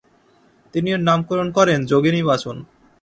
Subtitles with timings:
[0.73, 2.57] তিনি এর নামকরণ করেন যোগিনী পাচন।